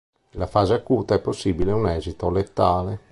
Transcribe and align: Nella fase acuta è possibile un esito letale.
Nella 0.31 0.47
fase 0.47 0.73
acuta 0.73 1.13
è 1.13 1.19
possibile 1.21 1.71
un 1.71 1.87
esito 1.87 2.31
letale. 2.31 2.99